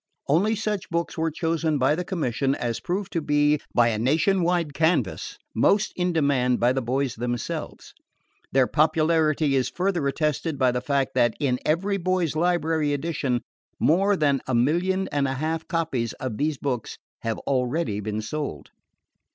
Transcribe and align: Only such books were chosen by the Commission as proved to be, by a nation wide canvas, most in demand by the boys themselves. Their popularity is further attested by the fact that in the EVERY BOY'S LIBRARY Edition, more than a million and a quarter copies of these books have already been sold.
Only 0.27 0.55
such 0.55 0.89
books 0.89 1.15
were 1.15 1.29
chosen 1.29 1.77
by 1.77 1.93
the 1.93 2.03
Commission 2.03 2.55
as 2.55 2.79
proved 2.79 3.13
to 3.13 3.21
be, 3.21 3.61
by 3.75 3.89
a 3.89 3.99
nation 3.99 4.41
wide 4.41 4.73
canvas, 4.73 5.37
most 5.53 5.93
in 5.95 6.11
demand 6.11 6.59
by 6.59 6.73
the 6.73 6.81
boys 6.81 7.13
themselves. 7.13 7.93
Their 8.51 8.65
popularity 8.65 9.55
is 9.55 9.69
further 9.69 10.07
attested 10.07 10.57
by 10.57 10.71
the 10.71 10.81
fact 10.81 11.13
that 11.13 11.35
in 11.39 11.57
the 11.57 11.67
EVERY 11.67 11.97
BOY'S 11.97 12.35
LIBRARY 12.35 12.93
Edition, 12.93 13.41
more 13.79 14.17
than 14.17 14.41
a 14.47 14.55
million 14.55 15.07
and 15.11 15.27
a 15.27 15.35
quarter 15.35 15.65
copies 15.69 16.13
of 16.13 16.39
these 16.39 16.57
books 16.57 16.97
have 17.19 17.37
already 17.45 17.99
been 17.99 18.23
sold. 18.23 18.71